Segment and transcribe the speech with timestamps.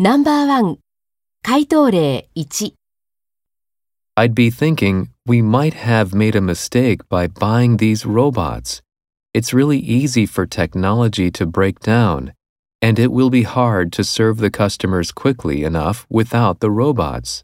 [0.00, 0.78] ナンバーワン、
[1.42, 2.72] 回答例1、
[4.14, 8.80] I'd be thinking we might have made a mistake by buying these robots.
[9.34, 12.32] It's really easy for technology to break down,
[12.80, 17.42] and it will be hard to serve the customers quickly enough without the robots.